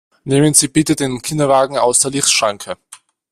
Nehmen 0.23 0.55
Sie 0.55 0.67
bitte 0.67 0.95
den 0.95 1.21
Kinderwagen 1.21 1.77
aus 1.77 1.99
der 1.99 2.09
Lichtschranke! 2.09 2.75